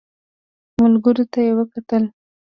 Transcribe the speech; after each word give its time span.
ملګرو 0.81 1.23
ته 1.31 1.39
يې 1.45 1.51
وکتل. 1.57 2.03